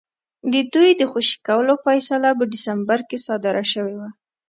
[0.53, 4.09] د دوی د خوشي کولو فیصله په ډسمبر کې صادره شوې وه.